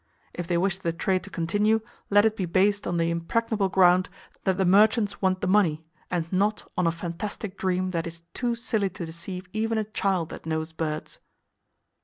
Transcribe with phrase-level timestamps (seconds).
[0.33, 4.09] If they wish the trade to continue, let it be based on the impregnable ground
[4.45, 8.55] that the merchants want the money, and not on a fantastic dream that is too
[8.55, 11.19] silly to deceive even a child that knows birds.